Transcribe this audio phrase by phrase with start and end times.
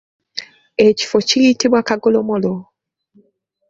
[0.87, 2.53] Ekifo kiyitibwa kagolomolo.